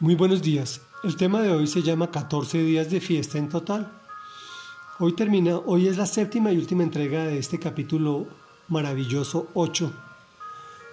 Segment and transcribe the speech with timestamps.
[0.00, 0.80] Muy buenos días.
[1.04, 3.92] El tema de hoy se llama 14 días de fiesta en total.
[4.98, 8.26] Hoy termina, hoy es la séptima y última entrega de este capítulo
[8.66, 9.92] maravilloso 8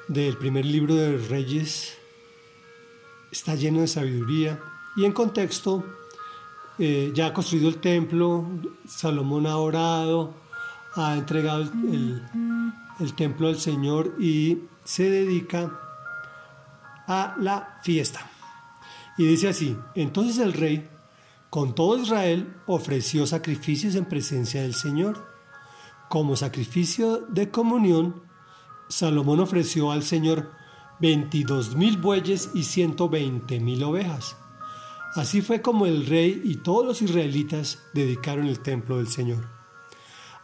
[0.08, 1.98] del primer libro de Reyes.
[3.32, 4.60] Está lleno de sabiduría
[4.96, 5.84] y en contexto
[6.78, 8.46] eh, ya ha construido el templo,
[8.88, 10.36] Salomón ha orado,
[10.94, 11.64] ha entregado
[13.00, 15.72] el templo al Señor y se dedica
[17.08, 18.30] a la fiesta.
[19.22, 20.90] Y dice así, entonces el rey,
[21.52, 25.28] con todo Israel, ofreció sacrificios en presencia del Señor.
[26.10, 28.24] Como sacrificio de comunión,
[28.90, 30.50] Salomón ofreció al Señor
[31.02, 34.38] 22 mil bueyes y 120 mil ovejas.
[35.14, 39.48] Así fue como el rey y todos los israelitas dedicaron el templo del Señor.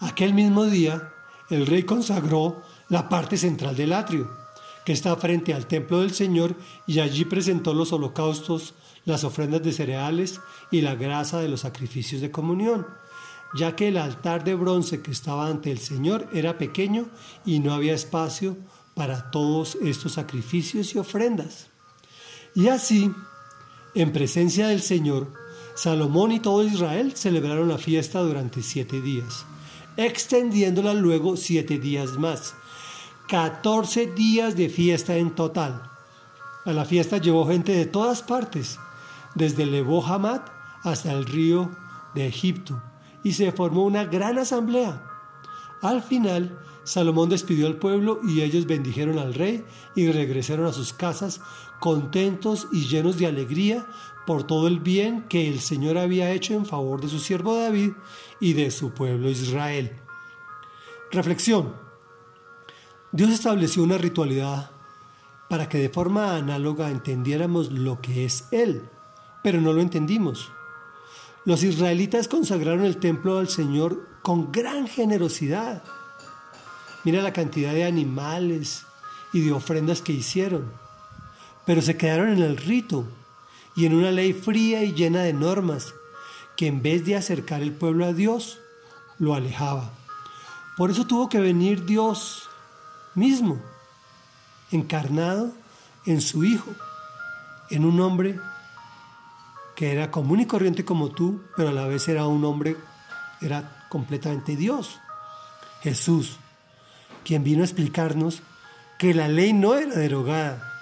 [0.01, 1.13] Aquel mismo día,
[1.49, 4.29] el rey consagró la parte central del atrio
[4.87, 6.55] que está frente al templo del Señor,
[6.87, 8.73] y allí presentó los holocaustos,
[9.03, 10.39] las ofrendas de cereales
[10.71, 12.87] y la grasa de los sacrificios de comunión,
[13.53, 17.09] ya que el altar de bronce que estaba ante el Señor era pequeño
[17.45, 18.55] y no había espacio
[18.93, 21.67] para todos estos sacrificios y ofrendas.
[22.55, 23.11] Y así,
[23.93, 25.33] en presencia del Señor,
[25.75, 29.45] Salomón y todo Israel celebraron la fiesta durante siete días,
[29.97, 32.55] extendiéndola luego siete días más,
[33.27, 35.81] 14 días de fiesta en total.
[36.65, 38.79] A la fiesta llevó gente de todas partes,
[39.35, 40.41] desde Lebo Hamad
[40.83, 41.69] hasta el río
[42.15, 42.81] de Egipto,
[43.23, 45.03] y se formó una gran asamblea.
[45.81, 50.93] Al final, Salomón despidió al pueblo y ellos bendijeron al rey y regresaron a sus
[50.93, 51.41] casas
[51.81, 53.85] contentos y llenos de alegría
[54.25, 57.91] por todo el bien que el Señor había hecho en favor de su siervo David
[58.39, 59.99] y de su pueblo Israel.
[61.11, 61.86] Reflexión.
[63.11, 64.69] Dios estableció una ritualidad
[65.49, 68.89] para que de forma análoga entendiéramos lo que es Él,
[69.43, 70.51] pero no lo entendimos.
[71.45, 75.83] Los israelitas consagraron el templo al Señor con gran generosidad.
[77.05, 78.83] Mira la cantidad de animales
[79.31, 80.69] y de ofrendas que hicieron,
[81.65, 83.05] pero se quedaron en el rito
[83.77, 85.93] y en una ley fría y llena de normas
[86.57, 88.59] que en vez de acercar el pueblo a Dios,
[89.17, 89.91] lo alejaba.
[90.75, 92.49] Por eso tuvo que venir Dios
[93.17, 93.59] mismo,
[94.71, 95.51] encarnado
[96.05, 96.71] en su Hijo,
[97.69, 98.39] en un hombre
[99.75, 102.77] que era común y corriente como tú, pero a la vez era un hombre,
[103.41, 104.99] era completamente Dios.
[105.81, 106.37] Jesús,
[107.23, 108.41] quien vino a explicarnos
[108.97, 110.73] que la ley no era derogada,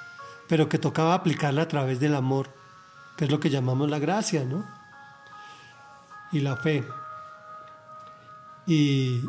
[0.48, 2.50] pero que tocaba aplicarla a través del amor,
[3.18, 4.66] que es lo que llamamos la gracia, ¿no?
[6.32, 6.86] Y la fe.
[8.68, 9.22] Y,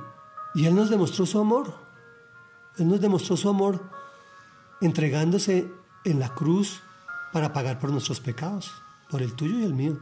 [0.54, 1.85] y Él nos demostró su amor.
[2.78, 3.90] Él nos demostró su amor
[4.80, 5.70] entregándose
[6.04, 6.82] en la cruz
[7.32, 8.72] para pagar por nuestros pecados,
[9.10, 9.98] por el tuyo y el mío.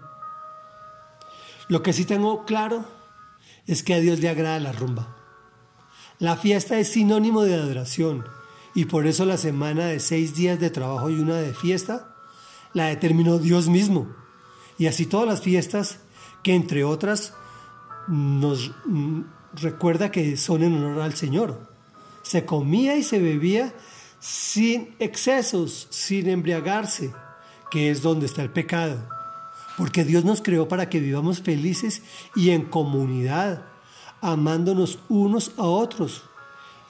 [1.68, 2.84] Lo que sí tengo claro
[3.66, 5.16] es que a Dios le agrada la rumba.
[6.18, 8.24] La fiesta es sinónimo de adoración
[8.74, 12.14] y por eso la semana de seis días de trabajo y una de fiesta
[12.72, 14.08] la determinó Dios mismo.
[14.78, 16.00] Y así todas las fiestas
[16.42, 17.34] que entre otras
[18.08, 19.22] nos mm,
[19.54, 21.73] recuerda que son en honor al Señor
[22.34, 23.72] se comía y se bebía
[24.18, 27.14] sin excesos, sin embriagarse,
[27.70, 29.08] que es donde está el pecado.
[29.78, 32.02] Porque Dios nos creó para que vivamos felices
[32.34, 33.66] y en comunidad,
[34.20, 36.24] amándonos unos a otros.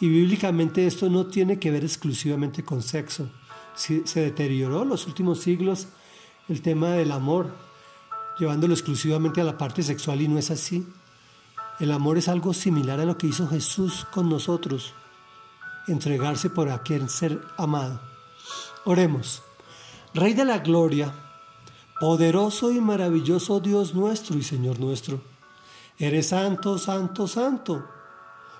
[0.00, 3.28] Y bíblicamente esto no tiene que ver exclusivamente con sexo.
[3.74, 5.88] Se deterioró en los últimos siglos
[6.48, 7.54] el tema del amor,
[8.38, 10.86] llevándolo exclusivamente a la parte sexual y no es así.
[11.80, 14.94] El amor es algo similar a lo que hizo Jesús con nosotros
[15.88, 18.00] entregarse por aquel ser amado.
[18.84, 19.42] Oremos.
[20.14, 21.12] Rey de la gloria,
[22.00, 25.20] poderoso y maravilloso Dios nuestro y Señor nuestro,
[25.98, 27.84] eres santo, santo, santo.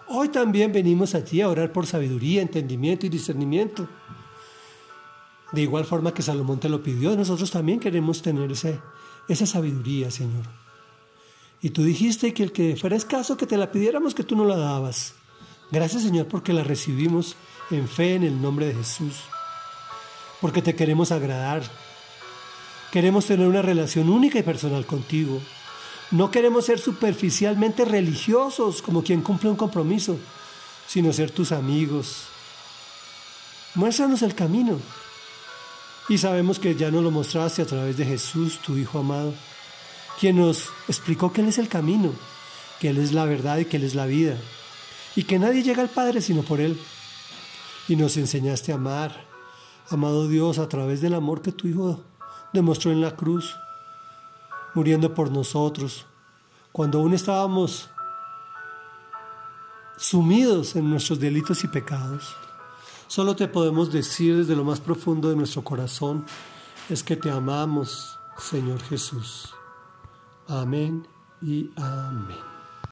[0.09, 3.89] Hoy también venimos a ti a orar por sabiduría, entendimiento y discernimiento.
[5.53, 10.45] De igual forma que Salomón te lo pidió, nosotros también queremos tener esa sabiduría, Señor.
[11.63, 14.45] Y tú dijiste que el que fuera escaso que te la pidiéramos, que tú no
[14.45, 15.15] la dabas.
[15.71, 17.37] Gracias Señor porque la recibimos
[17.71, 19.23] en fe en el nombre de Jesús.
[20.41, 21.63] Porque te queremos agradar.
[22.93, 25.41] Queremos tener una relación única y personal contigo.
[26.11, 30.19] No queremos ser superficialmente religiosos como quien cumple un compromiso,
[30.87, 32.25] sino ser tus amigos.
[33.75, 34.79] Muéstranos el camino.
[36.09, 39.33] Y sabemos que ya nos lo mostraste a través de Jesús, tu Hijo amado,
[40.21, 42.13] quien nos explicó que Él es el camino,
[42.79, 44.37] que Él es la verdad y que Él es la vida
[45.17, 46.81] y que nadie llega al Padre sino por Él.
[47.89, 49.27] Y nos enseñaste a amar,
[49.91, 52.03] amado Dios, a través del amor que tu Hijo
[52.53, 53.57] demostró en la cruz,
[54.75, 56.07] muriendo por nosotros,
[56.73, 57.91] cuando aún estábamos
[59.97, 62.37] sumidos en nuestros delitos y pecados.
[63.07, 66.25] Solo te podemos decir desde lo más profundo de nuestro corazón,
[66.89, 69.55] es que te amamos, Señor Jesús.
[70.49, 71.07] Amén
[71.43, 72.54] y amén.